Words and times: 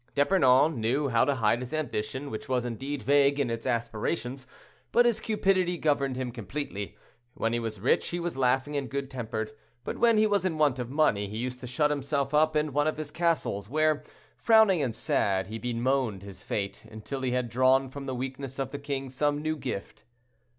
D'Epernon 0.15 0.79
knew 0.81 1.09
how 1.09 1.23
to 1.25 1.35
hide 1.35 1.59
his 1.59 1.75
ambition, 1.75 2.31
which 2.31 2.49
was 2.49 2.65
indeed 2.65 3.03
vague 3.03 3.39
in 3.39 3.51
its 3.51 3.67
aspirations; 3.67 4.47
but 4.91 5.05
his 5.05 5.19
cupidity 5.19 5.77
governed 5.77 6.15
him 6.15 6.31
completely. 6.31 6.97
When 7.35 7.53
he 7.53 7.59
was 7.59 7.79
rich, 7.79 8.07
he 8.07 8.19
was 8.19 8.35
laughing 8.35 8.75
and 8.75 8.89
good 8.89 9.11
tempered; 9.11 9.51
but 9.83 9.99
when 9.99 10.17
he 10.17 10.25
was 10.25 10.43
in 10.43 10.57
want 10.57 10.79
of 10.79 10.89
money, 10.89 11.27
he 11.27 11.37
used 11.37 11.59
to 11.59 11.67
shut 11.67 11.91
himself 11.91 12.33
up 12.33 12.55
in 12.55 12.73
one 12.73 12.87
of 12.87 12.97
his 12.97 13.11
castles, 13.11 13.69
where, 13.69 14.01
frowning 14.35 14.81
and 14.81 14.95
sad, 14.95 15.45
he 15.45 15.59
bemoaned 15.59 16.23
his 16.23 16.41
fate, 16.41 16.83
until 16.89 17.21
he 17.21 17.29
had 17.29 17.47
drawn 17.47 17.87
from 17.87 18.07
the 18.07 18.15
weakness 18.15 18.57
of 18.57 18.71
the 18.71 18.79
king 18.79 19.07
some 19.07 19.39
new 19.43 19.55
gift. 19.55 20.01